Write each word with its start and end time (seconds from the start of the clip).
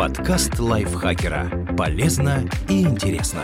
Подкаст 0.00 0.58
лайфхакера. 0.58 1.66
Полезно 1.76 2.48
и 2.70 2.84
интересно. 2.84 3.42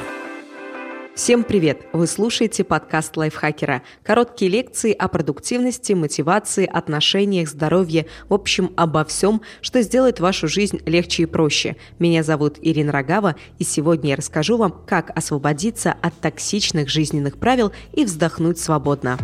Всем 1.14 1.44
привет! 1.44 1.86
Вы 1.92 2.06
слушаете 2.06 2.64
подкаст 2.64 3.14
лайфхакера. 3.18 3.82
Короткие 4.02 4.50
лекции 4.50 4.94
о 4.94 5.08
продуктивности, 5.08 5.92
мотивации, 5.92 6.64
отношениях, 6.64 7.50
здоровье, 7.50 8.06
в 8.30 8.32
общем, 8.32 8.72
обо 8.74 9.04
всем, 9.04 9.42
что 9.60 9.82
сделает 9.82 10.18
вашу 10.18 10.48
жизнь 10.48 10.80
легче 10.86 11.24
и 11.24 11.26
проще. 11.26 11.76
Меня 11.98 12.22
зовут 12.22 12.56
Ирина 12.62 12.90
Рогава, 12.90 13.36
и 13.58 13.64
сегодня 13.64 14.10
я 14.10 14.16
расскажу 14.16 14.56
вам, 14.56 14.82
как 14.86 15.10
освободиться 15.14 15.94
от 16.00 16.18
токсичных 16.20 16.88
жизненных 16.88 17.36
правил 17.36 17.70
и 17.92 18.06
вздохнуть 18.06 18.58
свободно. 18.58 19.18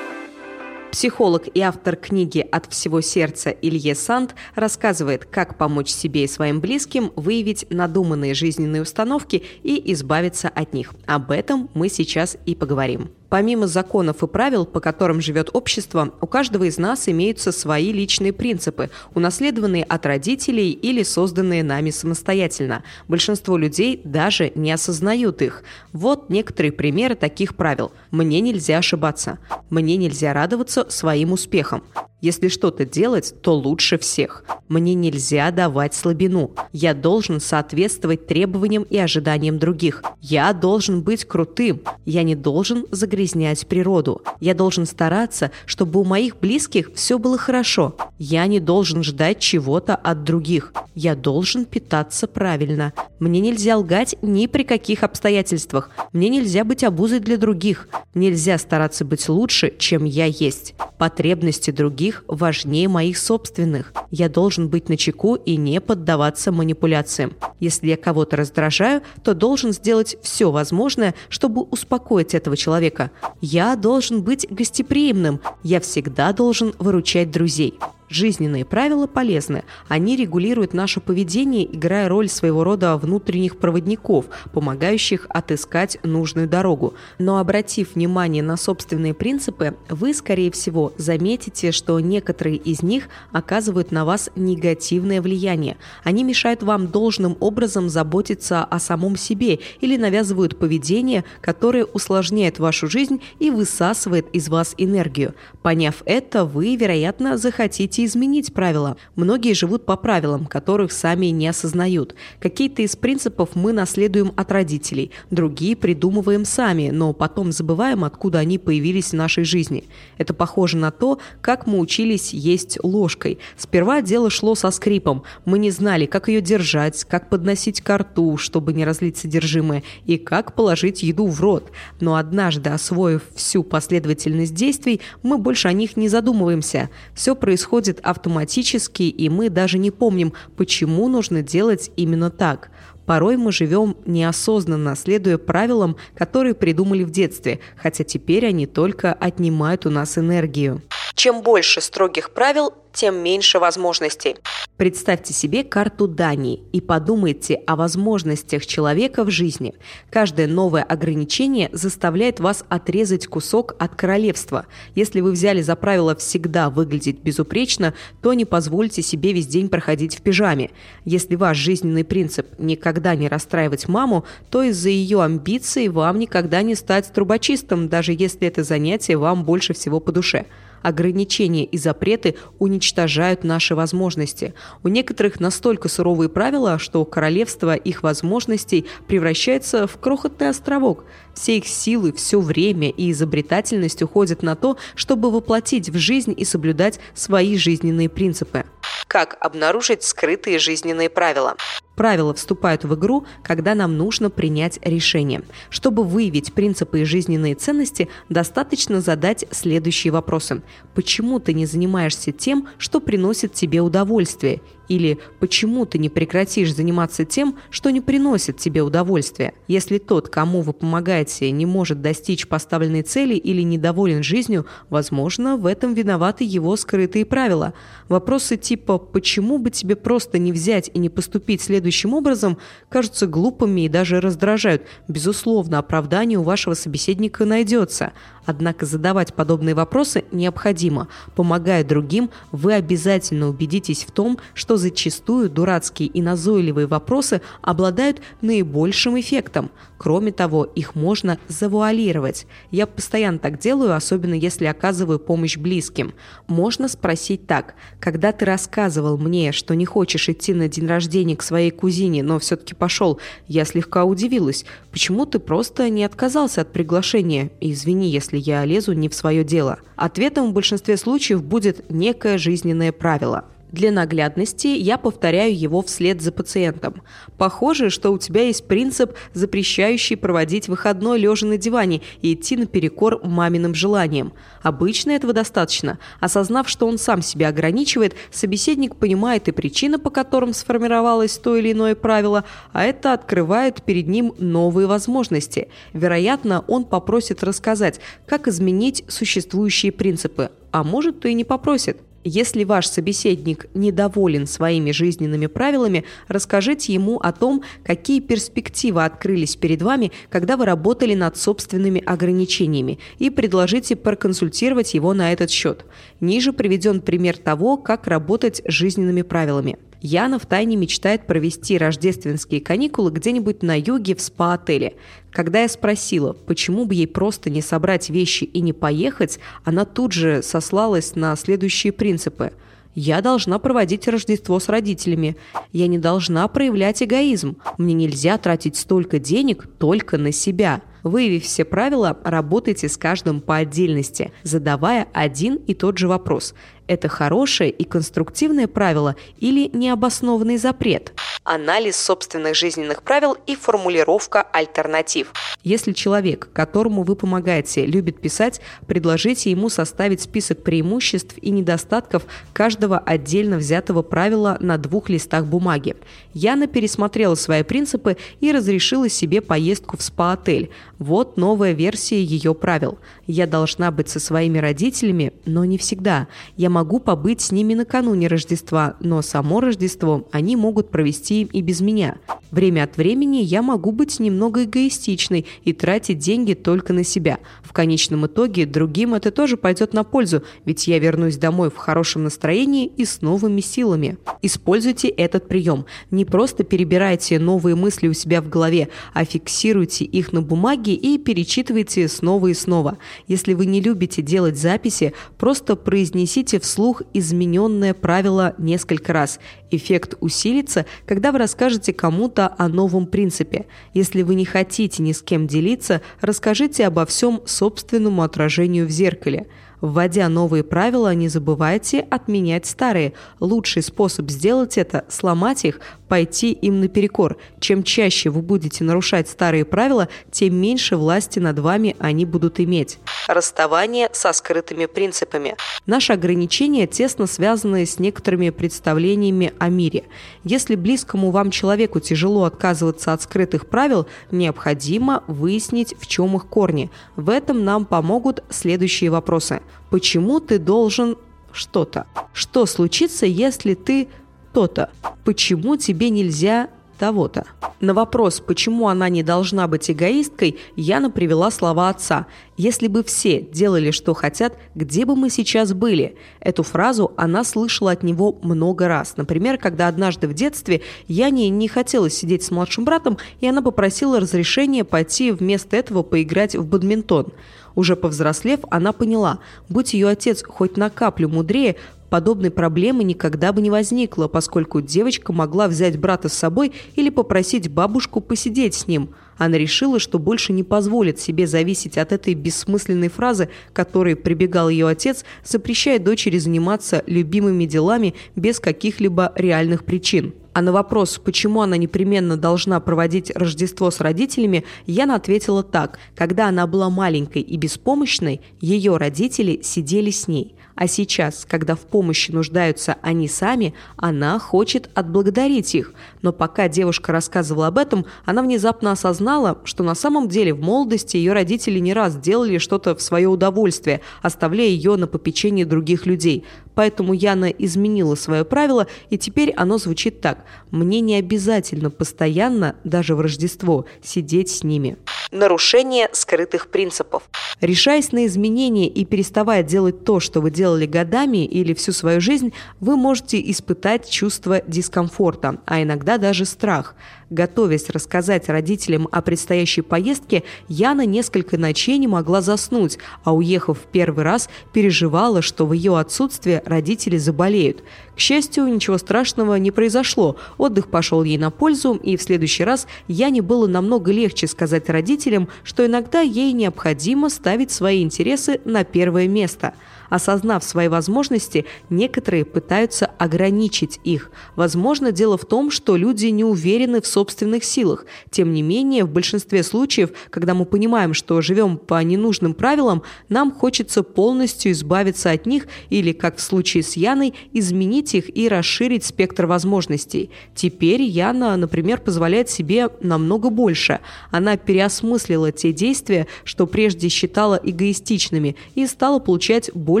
Психолог 0.91 1.47
и 1.53 1.61
автор 1.61 1.95
книги 1.95 2.45
«От 2.51 2.65
всего 2.71 2.99
сердца» 2.99 3.49
Илье 3.49 3.95
Санд 3.95 4.35
рассказывает, 4.55 5.23
как 5.23 5.57
помочь 5.57 5.89
себе 5.89 6.25
и 6.25 6.27
своим 6.27 6.59
близким 6.59 7.13
выявить 7.15 7.65
надуманные 7.69 8.33
жизненные 8.33 8.81
установки 8.81 9.43
и 9.63 9.93
избавиться 9.93 10.49
от 10.49 10.73
них. 10.73 10.93
Об 11.05 11.31
этом 11.31 11.69
мы 11.73 11.87
сейчас 11.87 12.35
и 12.45 12.55
поговорим. 12.55 13.09
Помимо 13.31 13.65
законов 13.65 14.23
и 14.23 14.27
правил, 14.27 14.65
по 14.65 14.81
которым 14.81 15.21
живет 15.21 15.51
общество, 15.53 16.11
у 16.19 16.27
каждого 16.27 16.65
из 16.65 16.77
нас 16.77 17.07
имеются 17.07 17.53
свои 17.53 17.93
личные 17.93 18.33
принципы, 18.33 18.89
унаследованные 19.13 19.85
от 19.85 20.05
родителей 20.05 20.71
или 20.71 21.01
созданные 21.01 21.63
нами 21.63 21.91
самостоятельно. 21.91 22.83
Большинство 23.07 23.55
людей 23.55 24.01
даже 24.03 24.51
не 24.55 24.73
осознают 24.73 25.41
их. 25.41 25.63
Вот 25.93 26.29
некоторые 26.29 26.73
примеры 26.73 27.15
таких 27.15 27.55
правил. 27.55 27.93
Мне 28.11 28.41
нельзя 28.41 28.79
ошибаться. 28.79 29.39
Мне 29.69 29.95
нельзя 29.95 30.33
радоваться 30.33 30.89
своим 30.89 31.31
успехам. 31.31 31.83
Если 32.19 32.49
что-то 32.49 32.85
делать, 32.85 33.33
то 33.41 33.55
лучше 33.55 33.97
всех. 33.97 34.43
Мне 34.67 34.93
нельзя 34.93 35.49
давать 35.49 35.95
слабину. 35.95 36.51
Я 36.71 36.93
должен 36.93 37.39
соответствовать 37.39 38.27
требованиям 38.27 38.83
и 38.83 38.97
ожиданиям 38.97 39.57
других. 39.57 40.03
Я 40.21 40.53
должен 40.53 41.01
быть 41.01 41.25
крутым. 41.25 41.81
Я 42.05 42.21
не 42.21 42.35
должен 42.35 42.85
загрязнять 42.91 43.20
природу. 43.67 44.21
Я 44.39 44.53
должен 44.53 44.85
стараться, 44.85 45.51
чтобы 45.65 45.99
у 45.99 46.03
моих 46.03 46.39
близких 46.39 46.91
все 46.95 47.17
было 47.17 47.37
хорошо. 47.37 47.95
Я 48.17 48.45
не 48.47 48.59
должен 48.59 49.03
ждать 49.03 49.39
чего-то 49.39 49.95
от 49.95 50.23
других. 50.23 50.73
Я 50.95 51.15
должен 51.15 51.65
питаться 51.65 52.27
правильно. 52.27 52.93
Мне 53.19 53.39
нельзя 53.39 53.77
лгать 53.77 54.15
ни 54.21 54.47
при 54.47 54.63
каких 54.63 55.03
обстоятельствах. 55.03 55.91
Мне 56.11 56.27
нельзя 56.27 56.63
быть 56.63 56.83
обузой 56.83 57.19
для 57.19 57.37
других. 57.37 57.87
Нельзя 58.13 58.57
стараться 58.57 59.05
быть 59.05 59.29
лучше, 59.29 59.73
чем 59.77 60.03
я 60.05 60.25
есть. 60.25 60.73
Потребности 60.97 61.71
других 61.71 62.23
важнее 62.27 62.87
моих 62.87 63.17
собственных. 63.17 63.93
Я 64.09 64.27
должен 64.27 64.69
быть 64.69 64.89
начеку 64.89 65.35
и 65.35 65.55
не 65.55 65.79
поддаваться 65.79 66.51
манипуляциям. 66.51 67.33
Если 67.59 67.87
я 67.87 67.97
кого-то 67.97 68.37
раздражаю, 68.37 69.01
то 69.23 69.33
должен 69.33 69.71
сделать 69.71 70.17
все 70.21 70.51
возможное, 70.51 71.13
чтобы 71.29 71.61
успокоить 71.61 72.33
этого 72.33 72.57
человека. 72.57 73.10
Я 73.41 73.75
должен 73.75 74.21
быть 74.21 74.47
гостеприимным. 74.49 75.39
Я 75.63 75.79
всегда 75.79 76.33
должен 76.33 76.73
выручать 76.79 77.31
друзей. 77.31 77.79
Жизненные 78.11 78.65
правила 78.65 79.07
полезны. 79.07 79.63
Они 79.87 80.17
регулируют 80.17 80.73
наше 80.73 80.99
поведение, 80.99 81.63
играя 81.63 82.09
роль 82.09 82.27
своего 82.27 82.65
рода 82.65 82.97
внутренних 82.97 83.55
проводников, 83.55 84.25
помогающих 84.51 85.27
отыскать 85.29 85.97
нужную 86.03 86.49
дорогу. 86.49 86.93
Но 87.19 87.37
обратив 87.37 87.95
внимание 87.95 88.43
на 88.43 88.57
собственные 88.57 89.13
принципы, 89.13 89.77
вы, 89.87 90.13
скорее 90.13 90.51
всего, 90.51 90.91
заметите, 90.97 91.71
что 91.71 91.97
некоторые 92.01 92.57
из 92.57 92.83
них 92.83 93.07
оказывают 93.31 93.93
на 93.93 94.03
вас 94.03 94.29
негативное 94.35 95.21
влияние. 95.21 95.77
Они 96.03 96.25
мешают 96.25 96.63
вам 96.63 96.87
должным 96.87 97.37
образом 97.39 97.87
заботиться 97.87 98.65
о 98.65 98.79
самом 98.79 99.15
себе 99.15 99.59
или 99.79 99.95
навязывают 99.95 100.59
поведение, 100.59 101.23
которое 101.39 101.85
усложняет 101.85 102.59
вашу 102.59 102.89
жизнь 102.89 103.21
и 103.39 103.51
высасывает 103.51 104.27
из 104.33 104.49
вас 104.49 104.75
энергию. 104.77 105.33
Поняв 105.61 106.03
это, 106.03 106.43
вы, 106.43 106.75
вероятно, 106.75 107.37
захотите 107.37 108.00
можете 108.01 108.05
изменить 108.05 108.53
правила. 108.53 108.97
Многие 109.15 109.53
живут 109.53 109.85
по 109.85 109.95
правилам, 109.95 110.45
которых 110.45 110.91
сами 110.91 111.27
не 111.27 111.47
осознают. 111.47 112.15
Какие-то 112.39 112.81
из 112.81 112.95
принципов 112.95 113.49
мы 113.55 113.73
наследуем 113.73 114.31
от 114.35 114.51
родителей, 114.51 115.11
другие 115.31 115.75
придумываем 115.75 116.45
сами, 116.45 116.91
но 116.91 117.13
потом 117.13 117.51
забываем, 117.51 118.03
откуда 118.03 118.39
они 118.39 118.57
появились 118.57 119.11
в 119.11 119.15
нашей 119.15 119.43
жизни. 119.43 119.83
Это 120.17 120.33
похоже 120.33 120.77
на 120.77 120.91
то, 120.91 121.19
как 121.41 121.67
мы 121.67 121.79
учились 121.79 122.33
есть 122.33 122.77
ложкой. 122.83 123.37
Сперва 123.57 124.01
дело 124.01 124.29
шло 124.29 124.55
со 124.55 124.71
скрипом. 124.71 125.23
Мы 125.45 125.59
не 125.59 125.71
знали, 125.71 126.05
как 126.05 126.27
ее 126.27 126.41
держать, 126.41 127.03
как 127.05 127.29
подносить 127.29 127.81
ко 127.81 127.97
рту, 127.97 128.37
чтобы 128.37 128.73
не 128.73 128.85
разлить 128.85 129.17
содержимое, 129.17 129.83
и 130.07 130.17
как 130.17 130.53
положить 130.55 131.03
еду 131.03 131.27
в 131.27 131.41
рот. 131.41 131.71
Но 131.99 132.15
однажды, 132.15 132.69
освоив 132.69 133.21
всю 133.35 133.63
последовательность 133.63 134.53
действий, 134.53 135.01
мы 135.23 135.37
больше 135.37 135.67
о 135.67 135.73
них 135.73 135.97
не 135.97 136.09
задумываемся. 136.09 136.89
Все 137.13 137.35
происходит 137.35 137.90
происходит 137.91 137.99
автоматически, 138.03 139.03
и 139.03 139.29
мы 139.29 139.49
даже 139.49 139.77
не 139.77 139.91
помним, 139.91 140.33
почему 140.57 141.07
нужно 141.09 141.41
делать 141.41 141.91
именно 141.97 142.29
так. 142.29 142.71
Порой 143.05 143.35
мы 143.35 143.51
живем 143.51 143.95
неосознанно, 144.05 144.95
следуя 144.95 145.37
правилам, 145.37 145.97
которые 146.15 146.53
придумали 146.53 147.03
в 147.03 147.09
детстве, 147.09 147.59
хотя 147.75 148.03
теперь 148.03 148.45
они 148.45 148.67
только 148.67 149.13
отнимают 149.13 149.85
у 149.85 149.89
нас 149.89 150.17
энергию. 150.17 150.81
Чем 151.15 151.41
больше 151.41 151.81
строгих 151.81 152.31
правил, 152.31 152.73
тем 152.93 153.15
меньше 153.15 153.59
возможностей. 153.59 154.35
Представьте 154.77 155.31
себе 155.31 155.63
карту 155.63 156.07
Дании 156.07 156.63
и 156.71 156.81
подумайте 156.81 157.61
о 157.67 157.75
возможностях 157.75 158.65
человека 158.65 159.23
в 159.23 159.29
жизни. 159.29 159.75
Каждое 160.09 160.47
новое 160.47 160.81
ограничение 160.81 161.69
заставляет 161.71 162.39
вас 162.39 162.65
отрезать 162.67 163.27
кусок 163.27 163.75
от 163.77 163.95
королевства. 163.95 164.65
Если 164.95 165.21
вы 165.21 165.33
взяли 165.33 165.61
за 165.61 165.75
правило 165.75 166.15
всегда 166.15 166.71
выглядеть 166.71 167.19
безупречно, 167.19 167.93
то 168.23 168.33
не 168.33 168.45
позвольте 168.45 169.03
себе 169.03 169.33
весь 169.33 169.45
день 169.45 169.69
проходить 169.69 170.17
в 170.17 170.21
пижаме. 170.21 170.71
Если 171.05 171.35
ваш 171.35 171.57
жизненный 171.57 172.03
принцип 172.03 172.47
никогда 172.57 173.13
не 173.13 173.27
расстраивать 173.27 173.87
маму, 173.87 174.25
то 174.49 174.63
из-за 174.63 174.89
ее 174.89 175.21
амбиций 175.21 175.89
вам 175.89 176.17
никогда 176.17 176.63
не 176.63 176.73
стать 176.73 177.11
трубочистом, 177.13 177.87
даже 177.87 178.13
если 178.13 178.47
это 178.47 178.63
занятие 178.63 179.17
вам 179.17 179.43
больше 179.45 179.73
всего 179.73 179.99
по 179.99 180.11
душе. 180.11 180.45
Ограничения 180.81 181.65
и 181.65 181.77
запреты 181.77 182.35
уничтожают 182.59 183.43
наши 183.43 183.75
возможности. 183.75 184.53
У 184.83 184.87
некоторых 184.87 185.39
настолько 185.39 185.89
суровые 185.89 186.29
правила, 186.29 186.79
что 186.79 187.05
королевство 187.05 187.75
их 187.75 188.03
возможностей 188.03 188.85
превращается 189.07 189.87
в 189.87 189.97
крохотный 189.99 190.49
островок. 190.49 191.05
Все 191.33 191.57
их 191.57 191.67
силы, 191.67 192.13
все 192.13 192.39
время 192.39 192.89
и 192.89 193.11
изобретательность 193.11 194.01
уходят 194.01 194.43
на 194.43 194.55
то, 194.55 194.77
чтобы 194.95 195.31
воплотить 195.31 195.89
в 195.89 195.97
жизнь 195.97 196.33
и 196.35 196.45
соблюдать 196.45 196.99
свои 197.13 197.57
жизненные 197.57 198.09
принципы. 198.09 198.65
Как 199.07 199.37
обнаружить 199.41 200.03
скрытые 200.03 200.57
жизненные 200.57 201.09
правила? 201.09 201.57
Правила 201.95 202.33
вступают 202.33 202.83
в 202.83 202.95
игру, 202.95 203.25
когда 203.43 203.75
нам 203.75 203.97
нужно 203.97 204.29
принять 204.29 204.79
решение. 204.83 205.43
Чтобы 205.69 206.03
выявить 206.03 206.53
принципы 206.53 207.01
и 207.01 207.05
жизненные 207.05 207.55
ценности, 207.55 208.07
достаточно 208.29 209.01
задать 209.01 209.45
следующие 209.51 210.11
вопросы. 210.11 210.61
Почему 210.95 211.39
ты 211.39 211.53
не 211.53 211.65
занимаешься 211.65 212.31
тем, 212.31 212.67
что 212.77 213.01
приносит 213.01 213.53
тебе 213.53 213.81
удовольствие? 213.81 214.61
Или 214.91 215.19
почему 215.39 215.85
ты 215.85 215.97
не 215.99 216.09
прекратишь 216.09 216.75
заниматься 216.75 217.23
тем, 217.23 217.57
что 217.69 217.91
не 217.91 218.01
приносит 218.01 218.57
тебе 218.57 218.81
удовольствия? 218.81 219.53
Если 219.69 219.99
тот, 219.99 220.27
кому 220.27 220.61
вы 220.61 220.73
помогаете, 220.73 221.49
не 221.51 221.65
может 221.65 222.01
достичь 222.01 222.45
поставленной 222.45 223.01
цели 223.01 223.35
или 223.35 223.61
недоволен 223.61 224.21
жизнью, 224.21 224.65
возможно, 224.89 225.55
в 225.55 225.65
этом 225.65 225.93
виноваты 225.93 226.43
его 226.43 226.75
скрытые 226.75 227.25
правила. 227.25 227.73
Вопросы 228.09 228.57
типа 228.57 228.97
«почему 228.97 229.59
бы 229.59 229.69
тебе 229.69 229.95
просто 229.95 230.37
не 230.37 230.51
взять 230.51 230.91
и 230.93 230.99
не 230.99 231.07
поступить 231.07 231.61
следующим 231.61 231.90
образом» 232.13 232.57
кажутся 232.89 233.27
глупыми 233.27 233.81
и 233.81 233.89
даже 233.89 234.21
раздражают. 234.21 234.83
Безусловно, 235.07 235.79
оправдание 235.79 236.39
у 236.39 236.43
вашего 236.43 236.73
собеседника 236.73 237.45
найдется. 237.45 238.13
Однако 238.45 238.85
задавать 238.85 239.33
подобные 239.33 239.75
вопросы 239.75 240.25
необходимо. 240.31 241.07
Помогая 241.35 241.83
другим, 241.83 242.31
вы 242.51 242.73
обязательно 242.73 243.47
убедитесь 243.47 244.03
в 244.03 244.11
том, 244.11 244.39
что 244.53 244.77
зачастую 244.77 245.49
дурацкие 245.49 246.09
и 246.09 246.21
назойливые 246.21 246.87
вопросы 246.87 247.41
обладают 247.61 248.21
наибольшим 248.41 249.19
эффектом. 249.19 249.71
Кроме 249.97 250.31
того, 250.31 250.63
их 250.63 250.95
можно 250.95 251.37
завуалировать. 251.47 252.47
Я 252.71 252.87
постоянно 252.87 253.37
так 253.37 253.59
делаю, 253.59 253.95
особенно 253.95 254.33
если 254.33 254.65
оказываю 254.65 255.19
помощь 255.19 255.57
близким. 255.57 256.13
Можно 256.47 256.87
спросить 256.87 257.45
так. 257.45 257.75
Когда 257.99 258.31
ты 258.31 258.45
рассказывал 258.45 259.17
мне, 259.17 259.51
что 259.51 259.75
не 259.75 259.85
хочешь 259.85 260.27
идти 260.27 260.53
на 260.53 260.67
день 260.67 260.87
рождения 260.87 261.35
к 261.35 261.43
своей 261.43 261.70
кузине, 261.71 262.23
но 262.23 262.39
все-таки 262.39 262.75
пошел, 262.75 263.19
я 263.47 263.65
слегка 263.65 264.05
удивилась. 264.05 264.65
Почему 264.91 265.25
ты 265.25 265.39
просто 265.39 265.89
не 265.89 266.03
отказался 266.03 266.61
от 266.61 266.71
приглашения? 266.71 267.51
Извини, 267.59 268.09
если 268.09 268.37
я 268.37 268.63
лезу 268.65 268.93
не 268.93 269.09
в 269.09 269.15
свое 269.15 269.43
дело. 269.43 269.79
Ответом 269.95 270.51
в 270.51 270.53
большинстве 270.53 270.97
случаев 270.97 271.43
будет 271.43 271.89
некое 271.89 272.37
жизненное 272.37 272.91
правило– 272.91 273.45
Для 273.71 273.91
наглядности 273.91 274.67
я 274.67 274.97
повторяю 274.97 275.57
его 275.57 275.81
вслед 275.81 276.21
за 276.21 276.33
пациентом. 276.33 277.01
Похоже, 277.37 277.89
что 277.89 278.11
у 278.11 278.17
тебя 278.17 278.43
есть 278.43 278.67
принцип, 278.67 279.13
запрещающий 279.33 280.17
проводить 280.17 280.67
выходной 280.67 281.17
лежа 281.19 281.47
на 281.47 281.57
диване 281.57 282.01
и 282.21 282.33
идти 282.33 282.57
наперекор 282.57 283.21
маминым 283.23 283.73
желаниям. 283.73 284.33
Обычно 284.61 285.11
этого 285.11 285.31
достаточно. 285.31 285.99
Осознав, 286.19 286.67
что 286.67 286.85
он 286.85 286.97
сам 286.97 287.21
себя 287.21 287.47
ограничивает, 287.47 288.15
собеседник 288.29 288.97
понимает 288.97 289.47
и 289.47 289.51
причины, 289.53 289.97
по 289.97 290.09
которым 290.09 290.53
сформировалось 290.53 291.37
то 291.37 291.55
или 291.55 291.71
иное 291.71 291.95
правило, 291.95 292.43
а 292.73 292.83
это 292.83 293.13
открывает 293.13 293.83
перед 293.83 294.07
ним 294.07 294.33
новые 294.37 294.87
возможности. 294.87 295.69
Вероятно, 295.93 296.65
он 296.67 296.83
попросит 296.83 297.41
рассказать, 297.41 298.01
как 298.25 298.49
изменить 298.49 299.05
существующие 299.07 299.93
принципы, 299.93 300.51
а 300.71 300.83
может, 300.83 301.21
то 301.21 301.29
и 301.29 301.33
не 301.33 301.45
попросит. 301.45 301.97
Если 302.23 302.63
ваш 302.63 302.87
собеседник 302.87 303.65
недоволен 303.73 304.45
своими 304.45 304.91
жизненными 304.91 305.47
правилами, 305.47 306.03
расскажите 306.27 306.93
ему 306.93 307.17
о 307.17 307.31
том, 307.31 307.63
какие 307.83 308.19
перспективы 308.19 309.03
открылись 309.03 309.55
перед 309.55 309.81
вами, 309.81 310.11
когда 310.29 310.55
вы 310.55 310.65
работали 310.65 311.15
над 311.15 311.35
собственными 311.37 312.03
ограничениями, 312.05 312.99
и 313.17 313.31
предложите 313.31 313.95
проконсультировать 313.95 314.93
его 314.93 315.15
на 315.15 315.33
этот 315.33 315.49
счет. 315.49 315.85
Ниже 316.19 316.53
приведен 316.53 317.01
пример 317.01 317.37
того, 317.37 317.77
как 317.77 318.05
работать 318.05 318.61
с 318.67 318.71
жизненными 318.71 319.23
правилами. 319.23 319.77
Яна 320.03 320.39
втайне 320.39 320.75
мечтает 320.77 321.27
провести 321.27 321.77
рождественские 321.77 322.59
каникулы 322.59 323.11
где-нибудь 323.11 323.61
на 323.61 323.79
юге 323.79 324.15
в 324.15 324.21
спа-отеле. 324.21 324.95
Когда 325.29 325.61
я 325.61 325.69
спросила, 325.69 326.33
почему 326.33 326.85
бы 326.85 326.95
ей 326.95 327.05
просто 327.07 327.51
не 327.51 327.61
собрать 327.61 328.09
вещи 328.09 328.45
и 328.45 328.61
не 328.61 328.73
поехать, 328.73 329.39
она 329.63 329.85
тут 329.85 330.11
же 330.11 330.41
сослалась 330.41 331.15
на 331.15 331.35
следующие 331.35 331.93
принципы. 331.93 332.51
Я 332.95 333.21
должна 333.21 333.59
проводить 333.59 334.07
Рождество 334.07 334.59
с 334.59 334.67
родителями. 334.67 335.37
Я 335.71 335.87
не 335.87 335.99
должна 335.99 336.47
проявлять 336.47 337.03
эгоизм. 337.03 337.57
Мне 337.77 337.93
нельзя 337.93 338.39
тратить 338.39 338.77
столько 338.77 339.19
денег 339.19 339.67
только 339.77 340.17
на 340.17 340.31
себя. 340.31 340.81
Выявив 341.03 341.43
все 341.43 341.65
правила, 341.65 342.17
работайте 342.23 342.87
с 342.87 342.97
каждым 342.97 343.41
по 343.41 343.57
отдельности, 343.57 344.31
задавая 344.43 345.07
один 345.13 345.55
и 345.55 345.73
тот 345.73 345.97
же 345.97 346.07
вопрос. 346.07 346.53
Это 346.87 347.07
хорошее 347.07 347.71
и 347.71 347.83
конструктивное 347.83 348.67
правило 348.67 349.15
или 349.37 349.69
необоснованный 349.73 350.57
запрет? 350.57 351.13
Анализ 351.53 351.97
собственных 351.97 352.55
жизненных 352.55 353.03
правил 353.03 353.35
и 353.45 353.57
формулировка 353.57 354.41
альтернатив. 354.41 355.33
Если 355.63 355.91
человек, 355.91 356.47
которому 356.53 357.03
вы 357.03 357.17
помогаете, 357.17 357.85
любит 357.85 358.21
писать, 358.21 358.61
предложите 358.87 359.51
ему 359.51 359.67
составить 359.67 360.21
список 360.21 360.63
преимуществ 360.63 361.35
и 361.41 361.49
недостатков 361.49 362.23
каждого 362.53 362.97
отдельно 362.99 363.57
взятого 363.57 364.01
правила 364.01 364.55
на 364.61 364.77
двух 364.77 365.09
листах 365.09 365.45
бумаги. 365.45 365.97
Яна 366.33 366.67
пересмотрела 366.67 367.35
свои 367.35 367.63
принципы 367.63 368.15
и 368.39 368.53
разрешила 368.53 369.09
себе 369.09 369.41
поездку 369.41 369.97
в 369.97 370.01
спа-отель. 370.01 370.69
Вот 370.99 371.35
новая 371.35 371.73
версия 371.73 372.23
ее 372.23 372.55
правил. 372.55 372.97
Я 373.27 373.45
должна 373.45 373.91
быть 373.91 374.07
со 374.07 374.21
своими 374.21 374.57
родителями, 374.57 375.33
но 375.45 375.65
не 375.65 375.77
всегда. 375.77 376.29
Я 376.55 376.69
могу 376.69 376.99
побыть 376.99 377.41
с 377.41 377.51
ними 377.51 377.73
накануне 377.73 378.27
Рождества, 378.27 378.95
но 379.01 379.21
само 379.21 379.59
Рождество 379.59 380.29
они 380.31 380.55
могут 380.55 380.91
провести 380.91 381.40
и 381.51 381.61
без 381.61 381.81
меня. 381.81 382.17
Время 382.51 382.83
от 382.83 382.97
времени 382.97 383.37
я 383.37 383.61
могу 383.61 383.93
быть 383.93 384.19
немного 384.19 384.65
эгоистичной 384.65 385.45
и 385.63 385.71
тратить 385.71 386.19
деньги 386.19 386.53
только 386.53 386.91
на 386.91 387.05
себя. 387.05 387.39
В 387.63 387.71
конечном 387.71 388.25
итоге 388.25 388.65
другим 388.65 389.13
это 389.13 389.31
тоже 389.31 389.55
пойдет 389.55 389.93
на 389.93 390.03
пользу, 390.03 390.43
ведь 390.65 390.85
я 390.87 390.99
вернусь 390.99 391.37
домой 391.37 391.69
в 391.71 391.77
хорошем 391.77 392.25
настроении 392.25 392.91
и 392.97 393.05
с 393.05 393.21
новыми 393.21 393.61
силами. 393.61 394.17
Используйте 394.41 395.07
этот 395.07 395.47
прием. 395.47 395.85
Не 396.11 396.25
просто 396.25 396.65
перебирайте 396.65 397.39
новые 397.39 397.75
мысли 397.75 398.09
у 398.09 398.13
себя 398.13 398.41
в 398.41 398.49
голове, 398.49 398.89
а 399.13 399.23
фиксируйте 399.23 400.03
их 400.03 400.33
на 400.33 400.41
бумаге 400.41 400.93
и 400.93 401.17
перечитывайте 401.17 402.09
снова 402.09 402.47
и 402.47 402.53
снова. 402.53 402.97
Если 403.27 403.53
вы 403.53 403.65
не 403.65 403.79
любите 403.79 404.21
делать 404.21 404.57
записи, 404.57 405.13
просто 405.37 405.77
произнесите 405.77 406.59
вслух 406.59 407.01
измененное 407.13 407.93
правило 407.93 408.55
несколько 408.57 409.13
раз. 409.13 409.39
Эффект 409.71 410.15
усилится, 410.19 410.85
когда 411.05 411.31
вы 411.31 411.39
расскажете 411.39 411.93
кому-то 411.93 412.53
о 412.57 412.67
новом 412.67 413.07
принципе. 413.07 413.67
Если 413.93 414.21
вы 414.21 414.35
не 414.35 414.45
хотите 414.45 415.01
ни 415.01 415.13
с 415.13 415.21
кем 415.21 415.47
делиться, 415.47 416.01
расскажите 416.19 416.85
обо 416.85 417.05
всем 417.05 417.41
собственному 417.45 418.21
отражению 418.21 418.85
в 418.85 418.89
зеркале. 418.89 419.47
Вводя 419.79 420.29
новые 420.29 420.63
правила, 420.63 421.13
не 421.15 421.27
забывайте 421.27 422.01
отменять 422.01 422.67
старые. 422.67 423.13
Лучший 423.39 423.81
способ 423.81 424.29
сделать 424.29 424.77
это– 424.77 425.05
сломать 425.09 425.65
их, 425.65 425.79
пойти 426.11 426.51
им 426.51 426.81
наперекор. 426.81 427.37
Чем 427.61 427.83
чаще 427.83 428.29
вы 428.29 428.41
будете 428.41 428.83
нарушать 428.83 429.29
старые 429.29 429.63
правила, 429.63 430.09
тем 430.29 430.55
меньше 430.55 430.97
власти 430.97 431.39
над 431.39 431.57
вами 431.59 431.95
они 431.99 432.25
будут 432.25 432.59
иметь. 432.59 432.99
Расставание 433.29 434.09
со 434.11 434.33
скрытыми 434.33 434.87
принципами. 434.87 435.55
Наши 435.85 436.11
ограничения 436.11 436.85
тесно 436.85 437.27
связаны 437.27 437.85
с 437.85 437.97
некоторыми 437.97 438.49
представлениями 438.49 439.53
о 439.57 439.69
мире. 439.69 440.03
Если 440.43 440.75
близкому 440.75 441.31
вам 441.31 441.49
человеку 441.49 442.01
тяжело 442.01 442.43
отказываться 442.43 443.13
от 443.13 443.21
скрытых 443.21 443.67
правил, 443.67 444.05
необходимо 444.31 445.23
выяснить, 445.27 445.95
в 445.97 446.07
чем 446.07 446.35
их 446.35 446.45
корни. 446.47 446.91
В 447.15 447.29
этом 447.29 447.63
нам 447.63 447.85
помогут 447.85 448.43
следующие 448.49 449.11
вопросы. 449.11 449.61
Почему 449.89 450.41
ты 450.41 450.59
должен 450.59 451.15
что-то? 451.53 452.05
Что 452.33 452.65
случится, 452.65 453.25
если 453.25 453.75
ты 453.75 454.09
то-то. 454.53 454.89
Почему 455.23 455.77
тебе 455.77 456.09
нельзя 456.09 456.69
того-то. 457.01 457.45
На 457.79 457.95
вопрос, 457.95 458.39
почему 458.39 458.87
она 458.87 459.09
не 459.09 459.23
должна 459.23 459.67
быть 459.67 459.89
эгоисткой, 459.89 460.59
Яна 460.75 461.09
привела 461.09 461.49
слова 461.49 461.89
отца. 461.89 462.27
«Если 462.57 462.85
бы 462.85 463.03
все 463.03 463.41
делали, 463.41 463.89
что 463.89 464.13
хотят, 464.13 464.55
где 464.75 465.03
бы 465.03 465.15
мы 465.15 465.31
сейчас 465.31 465.73
были?» 465.73 466.15
Эту 466.41 466.61
фразу 466.61 467.11
она 467.17 467.43
слышала 467.43 467.89
от 467.89 468.03
него 468.03 468.37
много 468.43 468.87
раз. 468.87 469.17
Например, 469.17 469.57
когда 469.57 469.87
однажды 469.87 470.27
в 470.27 470.35
детстве 470.35 470.83
Яне 471.07 471.49
не 471.49 471.67
хотелось 471.67 472.13
сидеть 472.13 472.43
с 472.43 472.51
младшим 472.51 472.85
братом, 472.85 473.17
и 473.39 473.47
она 473.47 473.63
попросила 473.63 474.19
разрешения 474.19 474.83
пойти 474.83 475.31
вместо 475.31 475.75
этого 475.77 476.03
поиграть 476.03 476.55
в 476.55 476.67
бадминтон. 476.67 477.33
Уже 477.73 477.95
повзрослев, 477.95 478.59
она 478.69 478.91
поняла, 478.91 479.39
будь 479.69 479.95
ее 479.95 480.09
отец 480.09 480.43
хоть 480.47 480.77
на 480.77 480.91
каплю 480.91 481.29
мудрее, 481.29 481.77
подобной 482.11 482.51
проблемы 482.51 483.05
никогда 483.05 483.53
бы 483.53 483.61
не 483.61 483.71
возникло, 483.71 484.27
поскольку 484.27 484.81
девочка 484.81 485.31
могла 485.31 485.69
взять 485.69 485.97
брата 485.97 486.27
с 486.27 486.33
собой 486.33 486.73
или 486.95 487.09
попросить 487.09 487.71
бабушку 487.71 488.19
посидеть 488.19 488.75
с 488.75 488.85
ним. 488.85 489.11
Она 489.37 489.57
решила, 489.57 489.97
что 489.97 490.19
больше 490.19 490.51
не 490.51 490.63
позволит 490.63 491.19
себе 491.21 491.47
зависеть 491.47 491.97
от 491.97 492.11
этой 492.11 492.33
бессмысленной 492.33 493.07
фразы, 493.07 493.47
которой 493.71 494.17
прибегал 494.17 494.67
ее 494.67 494.89
отец, 494.89 495.23
запрещая 495.45 495.99
дочери 495.99 496.37
заниматься 496.37 497.01
любимыми 497.07 497.63
делами 497.63 498.13
без 498.35 498.59
каких-либо 498.59 499.31
реальных 499.35 499.85
причин. 499.85 500.33
А 500.53 500.61
на 500.61 500.73
вопрос, 500.73 501.17
почему 501.17 501.61
она 501.61 501.77
непременно 501.77 502.35
должна 502.35 502.81
проводить 502.81 503.31
Рождество 503.33 503.89
с 503.89 504.01
родителями, 504.01 504.65
Яна 504.85 505.15
ответила 505.15 505.63
так. 505.63 505.97
Когда 506.13 506.49
она 506.49 506.67
была 506.67 506.89
маленькой 506.89 507.41
и 507.41 507.55
беспомощной, 507.55 508.41
ее 508.59 508.97
родители 508.97 509.61
сидели 509.63 510.11
с 510.11 510.27
ней. 510.27 510.55
А 510.75 510.87
сейчас, 510.87 511.45
когда 511.49 511.75
в 511.75 511.81
помощи 511.81 512.31
нуждаются 512.31 512.95
они 513.01 513.27
сами, 513.27 513.73
она 513.97 514.39
хочет 514.39 514.89
отблагодарить 514.93 515.75
их. 515.75 515.93
Но 516.21 516.31
пока 516.31 516.67
девушка 516.67 517.11
рассказывала 517.11 517.67
об 517.67 517.77
этом, 517.77 518.05
она 518.25 518.41
внезапно 518.41 518.91
осознала, 518.91 519.59
что 519.63 519.83
на 519.83 519.95
самом 519.95 520.27
деле 520.27 520.53
в 520.53 520.61
молодости 520.61 521.17
ее 521.17 521.33
родители 521.33 521.79
не 521.79 521.93
раз 521.93 522.15
делали 522.15 522.57
что-то 522.57 522.95
в 522.95 523.01
свое 523.01 523.27
удовольствие, 523.27 524.01
оставляя 524.21 524.69
ее 524.69 524.95
на 524.95 525.07
попечении 525.07 525.63
других 525.63 526.05
людей. 526.05 526.45
Поэтому 526.75 527.13
Яна 527.13 527.49
изменила 527.49 528.15
свое 528.15 528.45
правило, 528.45 528.87
и 529.09 529.17
теперь 529.17 529.51
оно 529.51 529.77
звучит 529.77 530.21
так. 530.21 530.39
«Мне 530.71 530.99
не 531.01 531.15
обязательно 531.15 531.89
постоянно, 531.89 532.75
даже 532.83 533.15
в 533.15 533.21
Рождество, 533.21 533.85
сидеть 534.01 534.49
с 534.49 534.63
ними». 534.63 534.97
Нарушение 535.31 536.09
скрытых 536.11 536.67
принципов. 536.67 537.23
Решаясь 537.61 538.11
на 538.11 538.25
изменения 538.25 538.87
и 538.87 539.05
переставая 539.05 539.63
делать 539.63 540.03
то, 540.03 540.19
что 540.19 540.41
вы 540.41 540.51
делали 540.51 540.85
годами 540.85 541.45
или 541.45 541.73
всю 541.73 541.91
свою 541.91 542.19
жизнь, 542.19 542.53
вы 542.79 542.97
можете 542.97 543.39
испытать 543.51 544.09
чувство 544.09 544.61
дискомфорта, 544.67 545.59
а 545.65 545.81
иногда 545.81 546.17
даже 546.17 546.45
страх– 546.45 546.95
Готовясь 547.31 547.89
рассказать 547.89 548.49
родителям 548.49 549.07
о 549.09 549.21
предстоящей 549.21 549.83
поездке, 549.83 550.43
Яна 550.67 551.05
несколько 551.05 551.57
ночей 551.57 551.97
не 551.97 552.07
могла 552.07 552.41
заснуть, 552.41 552.97
а 553.23 553.33
уехав 553.33 553.79
в 553.79 553.83
первый 553.83 554.25
раз, 554.25 554.49
переживала, 554.73 555.41
что 555.41 555.65
в 555.65 555.71
ее 555.71 555.97
отсутствие 555.97 556.61
родители 556.65 557.15
заболеют. 557.15 557.85
К 558.17 558.19
счастью, 558.19 558.65
ничего 558.65 558.97
страшного 558.97 559.55
не 559.55 559.71
произошло. 559.71 560.35
Отдых 560.57 560.89
пошел 560.89 561.23
ей 561.23 561.37
на 561.37 561.51
пользу, 561.51 561.93
и 561.93 562.17
в 562.17 562.21
следующий 562.21 562.65
раз 562.65 562.85
Яне 563.07 563.41
было 563.41 563.65
намного 563.65 564.11
легче 564.11 564.45
сказать 564.45 564.89
родителям, 564.89 565.47
что 565.63 565.85
иногда 565.85 566.19
ей 566.19 566.51
необходимо 566.51 567.29
ставить 567.29 567.71
свои 567.71 568.03
интересы 568.03 568.59
на 568.65 568.83
первое 568.83 569.29
место– 569.29 569.73
Осознав 570.11 570.61
свои 570.65 570.89
возможности, 570.89 571.65
некоторые 571.89 572.43
пытаются 572.43 573.05
ограничить 573.17 574.01
их. 574.03 574.29
Возможно, 574.57 575.13
дело 575.13 575.37
в 575.37 575.45
том, 575.45 575.71
что 575.71 575.95
люди 575.95 576.25
не 576.25 576.43
уверены 576.43 576.99
в 576.99 577.07
собственных 577.07 577.63
силах. 577.63 578.05
Тем 578.29 578.51
не 578.51 578.61
менее, 578.61 579.05
в 579.05 579.09
большинстве 579.09 579.63
случаев, 579.63 580.09
когда 580.29 580.53
мы 580.53 580.65
понимаем, 580.65 581.13
что 581.13 581.39
живем 581.39 581.77
по 581.77 582.03
ненужным 582.03 582.53
правилам, 582.53 583.03
нам 583.29 583.53
хочется 583.53 584.03
полностью 584.03 584.73
избавиться 584.73 585.31
от 585.31 585.45
них 585.45 585.67
или, 585.89 586.11
как 586.11 586.37
в 586.37 586.41
случае 586.41 586.83
с 586.83 586.97
Яной, 586.97 587.33
изменить 587.53 588.13
их 588.13 588.35
и 588.37 588.49
расширить 588.49 589.05
спектр 589.05 589.45
возможностей. 589.45 590.29
Теперь 590.53 591.03
Яна, 591.03 591.55
например, 591.55 592.01
позволяет 592.01 592.49
себе 592.49 592.89
намного 592.99 593.49
больше. 593.49 594.01
Она 594.29 594.57
переосмыслила 594.57 595.53
те 595.53 595.71
действия, 595.71 596.27
что 596.43 596.67
прежде 596.67 597.07
считала 597.07 597.57
эгоистичными, 597.63 598.57
и 598.75 598.85
стала 598.87 599.19
получать 599.19 599.71
больше 599.73 600.00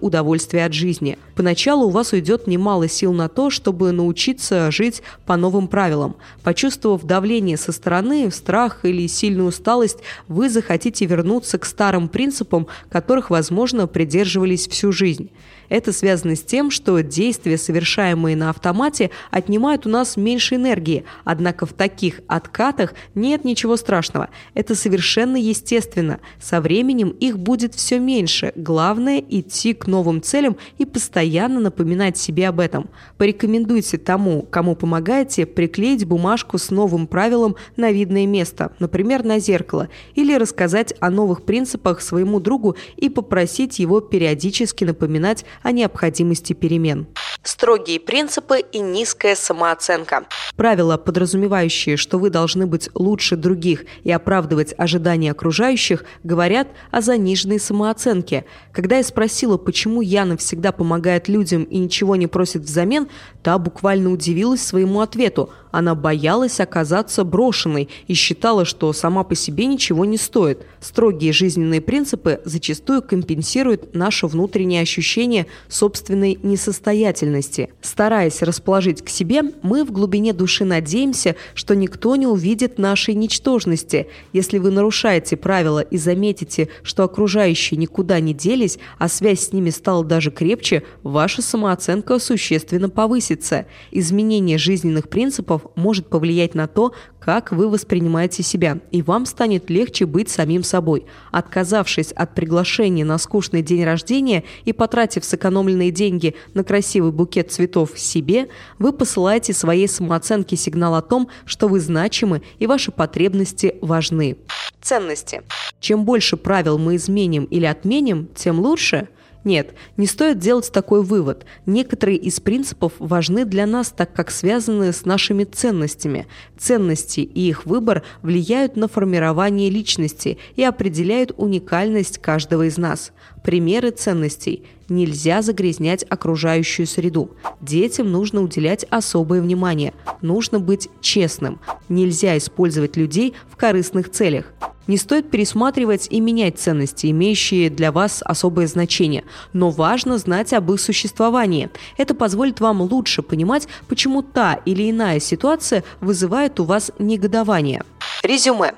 удовольствия 0.00 0.64
от 0.64 0.72
жизни. 0.72 1.18
Поначалу 1.34 1.86
у 1.86 1.90
вас 1.90 2.12
уйдет 2.12 2.46
немало 2.46 2.88
сил 2.88 3.12
на 3.12 3.28
то, 3.28 3.50
чтобы 3.50 3.92
научиться 3.92 4.70
жить 4.70 5.02
по 5.26 5.36
новым 5.36 5.68
правилам. 5.68 6.16
Почувствовав 6.42 7.04
давление 7.04 7.56
со 7.56 7.72
стороны, 7.72 8.30
страх 8.30 8.84
или 8.84 9.06
сильную 9.06 9.48
усталость, 9.48 9.98
вы 10.28 10.48
захотите 10.48 11.06
вернуться 11.06 11.58
к 11.58 11.64
старым 11.64 12.08
принципам, 12.08 12.66
которых, 12.90 13.30
возможно, 13.30 13.86
придерживались 13.86 14.68
всю 14.68 14.92
жизнь. 14.92 15.30
Это 15.72 15.90
связано 15.90 16.36
с 16.36 16.42
тем, 16.42 16.70
что 16.70 17.00
действия, 17.00 17.56
совершаемые 17.56 18.36
на 18.36 18.50
автомате, 18.50 19.08
отнимают 19.30 19.86
у 19.86 19.88
нас 19.88 20.18
меньше 20.18 20.56
энергии, 20.56 21.04
однако 21.24 21.64
в 21.64 21.72
таких 21.72 22.20
откатах 22.26 22.92
нет 23.14 23.46
ничего 23.46 23.78
страшного. 23.78 24.28
Это 24.52 24.74
совершенно 24.74 25.38
естественно. 25.38 26.20
Со 26.38 26.60
временем 26.60 27.08
их 27.08 27.38
будет 27.38 27.74
все 27.74 27.98
меньше. 27.98 28.52
Главное– 28.54 29.24
идти 29.30 29.72
к 29.72 29.86
новым 29.86 30.20
целям 30.20 30.58
и 30.76 30.84
постоянно 30.84 31.58
напоминать 31.58 32.18
себе 32.18 32.48
об 32.48 32.60
этом. 32.60 32.90
Порекомендуйте 33.16 33.96
тому, 33.96 34.42
кому 34.42 34.76
помогаете, 34.76 35.46
приклеить 35.46 36.04
бумажку 36.04 36.58
с 36.58 36.68
новым 36.68 37.06
правилом 37.06 37.56
на 37.78 37.92
видное 37.92 38.26
место, 38.26 38.72
например, 38.78 39.24
на 39.24 39.38
зеркало, 39.38 39.88
или 40.16 40.34
рассказать 40.34 40.92
о 41.00 41.08
новых 41.08 41.44
принципах 41.44 42.02
своему 42.02 42.40
другу 42.40 42.76
и 42.98 43.08
попросить 43.08 43.78
его 43.78 44.02
периодически 44.02 44.84
напоминать 44.84 45.46
о 45.62 45.72
необходимости 45.72 46.52
перемен. 46.52 47.06
Строгие 47.42 47.98
принципы 47.98 48.60
и 48.60 48.78
низкая 48.78 49.34
самооценка. 49.34 50.26
Правила, 50.54 50.96
подразумевающие, 50.96 51.96
что 51.96 52.18
вы 52.18 52.30
должны 52.30 52.66
быть 52.66 52.88
лучше 52.94 53.36
других 53.36 53.84
и 54.04 54.12
оправдывать 54.12 54.74
ожидания 54.78 55.32
окружающих, 55.32 56.04
говорят 56.22 56.68
о 56.92 57.00
заниженной 57.00 57.58
самооценке. 57.58 58.44
Когда 58.70 58.98
я 58.98 59.02
спросила, 59.02 59.56
почему 59.56 60.02
Яна 60.02 60.36
всегда 60.36 60.70
помогает 60.70 61.28
людям 61.28 61.64
и 61.64 61.78
ничего 61.78 62.14
не 62.14 62.28
просит 62.28 62.62
взамен, 62.62 63.08
та 63.42 63.58
буквально 63.58 64.12
удивилась 64.12 64.64
своему 64.64 65.00
ответу– 65.00 65.50
она 65.72 65.94
боялась 65.94 66.60
оказаться 66.60 67.24
брошенной 67.24 67.88
и 68.06 68.14
считала, 68.14 68.64
что 68.64 68.92
сама 68.92 69.24
по 69.24 69.34
себе 69.34 69.66
ничего 69.66 70.04
не 70.04 70.18
стоит. 70.18 70.64
Строгие 70.80 71.32
жизненные 71.32 71.80
принципы 71.80 72.40
зачастую 72.44 73.02
компенсируют 73.02 73.94
наше 73.94 74.26
внутреннее 74.26 74.82
ощущение 74.82 75.46
собственной 75.68 76.38
несостоятельности. 76.42 77.31
Стараясь 77.80 78.42
расположить 78.42 79.02
к 79.02 79.08
себе, 79.08 79.42
мы 79.62 79.84
в 79.84 79.92
глубине 79.92 80.32
души 80.32 80.64
надеемся, 80.64 81.36
что 81.54 81.74
никто 81.74 82.16
не 82.16 82.26
увидит 82.26 82.78
нашей 82.78 83.14
ничтожности. 83.14 84.08
Если 84.32 84.58
вы 84.58 84.70
нарушаете 84.70 85.36
правила 85.36 85.80
и 85.80 85.96
заметите, 85.96 86.68
что 86.82 87.04
окружающие 87.04 87.78
никуда 87.78 88.20
не 88.20 88.34
делись, 88.34 88.78
а 88.98 89.08
связь 89.08 89.40
с 89.40 89.52
ними 89.52 89.70
стала 89.70 90.04
даже 90.04 90.30
крепче, 90.30 90.82
ваша 91.02 91.42
самооценка 91.42 92.18
существенно 92.18 92.88
повысится. 92.88 93.66
Изменение 93.90 94.58
жизненных 94.58 95.08
принципов 95.08 95.62
может 95.76 96.08
повлиять 96.08 96.54
на 96.54 96.66
то, 96.66 96.92
как 97.24 97.52
вы 97.52 97.68
воспринимаете 97.68 98.42
себя, 98.42 98.80
и 98.90 99.00
вам 99.00 99.26
станет 99.26 99.70
легче 99.70 100.06
быть 100.06 100.28
самим 100.28 100.64
собой. 100.64 101.04
Отказавшись 101.30 102.10
от 102.12 102.34
приглашения 102.34 103.04
на 103.04 103.16
скучный 103.18 103.62
день 103.62 103.84
рождения 103.84 104.42
и 104.64 104.72
потратив 104.72 105.24
сэкономленные 105.24 105.92
деньги 105.92 106.34
на 106.54 106.64
красивый 106.64 107.12
букет 107.22 107.52
цветов 107.52 107.96
себе, 107.96 108.48
вы 108.80 108.92
посылаете 108.92 109.52
своей 109.52 109.86
самооценке 109.86 110.56
сигнал 110.56 110.96
о 110.96 111.02
том, 111.02 111.28
что 111.44 111.68
вы 111.68 111.78
значимы 111.78 112.42
и 112.58 112.66
ваши 112.66 112.90
потребности 112.90 113.76
важны. 113.80 114.36
Ценности. 114.80 115.42
Чем 115.78 116.04
больше 116.04 116.36
правил 116.36 116.78
мы 116.78 116.96
изменим 116.96 117.44
или 117.44 117.64
отменим, 117.64 118.28
тем 118.34 118.58
лучше– 118.58 119.08
нет, 119.44 119.74
не 119.96 120.06
стоит 120.06 120.38
делать 120.38 120.70
такой 120.70 121.02
вывод. 121.02 121.44
Некоторые 121.66 122.16
из 122.16 122.38
принципов 122.38 122.92
важны 123.00 123.44
для 123.44 123.66
нас, 123.66 123.90
так 123.90 124.12
как 124.12 124.30
связаны 124.30 124.92
с 124.92 125.04
нашими 125.04 125.42
ценностями. 125.44 126.28
Ценности 126.56 127.20
и 127.20 127.48
их 127.48 127.66
выбор 127.66 128.04
влияют 128.22 128.76
на 128.76 128.86
формирование 128.86 129.68
личности 129.68 130.38
и 130.54 130.62
определяют 130.62 131.32
уникальность 131.36 132.18
каждого 132.18 132.68
из 132.68 132.78
нас. 132.78 133.12
Примеры 133.42 133.90
ценностей. 133.90 134.64
Нельзя 134.88 135.42
загрязнять 135.42 136.04
окружающую 136.08 136.86
среду. 136.86 137.30
Детям 137.60 138.12
нужно 138.12 138.42
уделять 138.42 138.84
особое 138.90 139.40
внимание. 139.40 139.92
Нужно 140.20 140.60
быть 140.60 140.88
честным. 141.00 141.60
Нельзя 141.88 142.36
использовать 142.38 142.96
людей 142.96 143.34
в 143.50 143.56
корыстных 143.56 144.10
целях. 144.10 144.52
Не 144.92 144.98
стоит 144.98 145.30
пересматривать 145.30 146.06
и 146.10 146.20
менять 146.20 146.58
ценности, 146.58 147.10
имеющие 147.10 147.70
для 147.70 147.92
вас 147.92 148.20
особое 148.22 148.66
значение, 148.66 149.24
но 149.54 149.70
важно 149.70 150.18
знать 150.18 150.52
об 150.52 150.70
их 150.70 150.82
существовании. 150.82 151.70
Это 151.96 152.14
позволит 152.14 152.60
вам 152.60 152.82
лучше 152.82 153.22
понимать, 153.22 153.68
почему 153.88 154.20
та 154.20 154.60
или 154.66 154.90
иная 154.90 155.18
ситуация 155.18 155.82
вызывает 156.02 156.60
у 156.60 156.64
вас 156.64 156.92
негодование. 156.98 157.84
Резюме. 158.22 158.72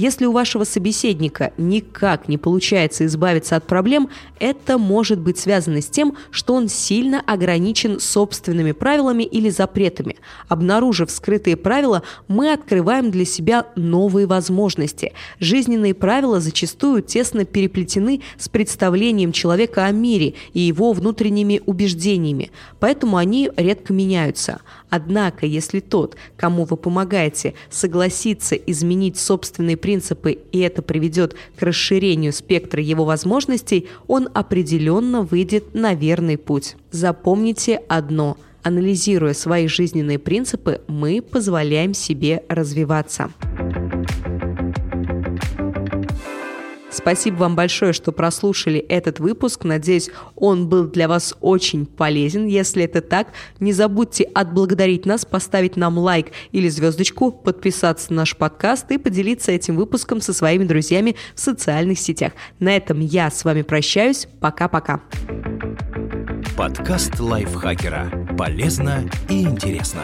Если 0.00 0.24
у 0.24 0.32
вашего 0.32 0.64
собеседника 0.64 1.52
никак 1.58 2.26
не 2.26 2.38
получается 2.38 3.04
избавиться 3.04 3.56
от 3.56 3.66
проблем, 3.66 4.08
это 4.38 4.78
может 4.78 5.18
быть 5.18 5.38
связано 5.38 5.82
с 5.82 5.88
тем, 5.88 6.16
что 6.30 6.54
он 6.54 6.68
сильно 6.68 7.20
ограничен 7.20 8.00
собственными 8.00 8.72
правилами 8.72 9.24
или 9.24 9.50
запретами. 9.50 10.16
Обнаружив 10.48 11.10
скрытые 11.10 11.58
правила, 11.58 12.02
мы 12.28 12.50
открываем 12.50 13.10
для 13.10 13.26
себя 13.26 13.66
новые 13.76 14.26
возможности. 14.26 15.12
Жизненные 15.38 15.92
правила 15.92 16.40
зачастую 16.40 17.02
тесно 17.02 17.44
переплетены 17.44 18.22
с 18.38 18.48
представлением 18.48 19.32
человека 19.32 19.84
о 19.84 19.90
мире 19.90 20.32
и 20.54 20.60
его 20.60 20.94
внутренними 20.94 21.60
убеждениями, 21.66 22.52
поэтому 22.78 23.18
они 23.18 23.50
редко 23.54 23.92
меняются. 23.92 24.62
Однако, 24.88 25.44
если 25.44 25.80
тот, 25.80 26.16
кому 26.38 26.64
вы 26.64 26.78
помогаете, 26.78 27.52
согласится 27.68 28.54
изменить 28.90 29.18
собственные 29.18 29.76
принципы 29.76 30.38
и 30.52 30.58
это 30.58 30.82
приведет 30.82 31.36
к 31.56 31.62
расширению 31.62 32.32
спектра 32.32 32.82
его 32.82 33.04
возможностей, 33.04 33.86
он 34.08 34.28
определенно 34.34 35.22
выйдет 35.22 35.74
на 35.74 35.94
верный 35.94 36.36
путь. 36.36 36.76
Запомните 36.90 37.80
одно– 37.88 38.36
Анализируя 38.62 39.32
свои 39.32 39.68
жизненные 39.68 40.18
принципы, 40.18 40.82
мы 40.86 41.22
позволяем 41.22 41.94
себе 41.94 42.44
развиваться. 42.50 43.30
Спасибо 46.90 47.36
вам 47.36 47.56
большое, 47.56 47.92
что 47.92 48.12
прослушали 48.12 48.78
этот 48.78 49.20
выпуск. 49.20 49.64
Надеюсь, 49.64 50.10
он 50.34 50.68
был 50.68 50.84
для 50.84 51.08
вас 51.08 51.34
очень 51.40 51.86
полезен. 51.86 52.46
Если 52.46 52.84
это 52.84 53.00
так, 53.00 53.28
не 53.60 53.72
забудьте 53.72 54.24
отблагодарить 54.24 55.06
нас, 55.06 55.24
поставить 55.24 55.76
нам 55.76 55.98
лайк 55.98 56.28
или 56.52 56.68
звездочку, 56.68 57.30
подписаться 57.30 58.12
на 58.12 58.20
наш 58.20 58.36
подкаст 58.36 58.90
и 58.90 58.98
поделиться 58.98 59.52
этим 59.52 59.76
выпуском 59.76 60.20
со 60.20 60.32
своими 60.32 60.64
друзьями 60.64 61.16
в 61.34 61.40
социальных 61.40 61.98
сетях. 61.98 62.32
На 62.58 62.76
этом 62.76 63.00
я 63.00 63.30
с 63.30 63.44
вами 63.44 63.62
прощаюсь. 63.62 64.26
Пока-пока. 64.40 65.00
Подкаст 66.56 67.18
лайфхакера. 67.20 68.26
Полезно 68.36 69.08
и 69.28 69.42
интересно. 69.42 70.02